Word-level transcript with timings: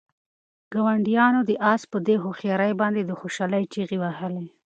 ګاونډیانو 0.73 1.39
د 1.49 1.51
آس 1.71 1.81
په 1.91 1.97
دې 2.07 2.15
هوښیارۍ 2.23 2.71
باندې 2.81 3.01
د 3.05 3.11
خوشحالۍ 3.19 3.63
چیغې 3.73 3.97
وهلې. 3.99 4.45